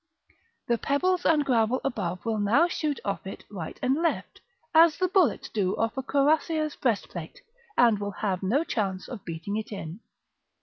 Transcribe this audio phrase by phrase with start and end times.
[0.65, 4.41] The pebbles and gravel above will now shoot off it right and left,
[4.73, 7.39] as the bullets do off a cuirassier's breastplate,
[7.77, 9.99] and will have no chance of beating it in.